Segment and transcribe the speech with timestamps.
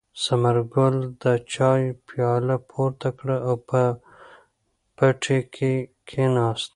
[0.23, 3.81] ثمرګل د چای پیاله پورته کړه او په
[4.97, 5.73] پټي کې
[6.07, 6.69] کېناست.